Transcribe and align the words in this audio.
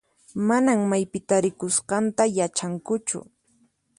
Manan 0.51 0.79
maypi 0.93 1.19
tarikusqanta 1.33 2.23
yachankuchu. 2.39 3.17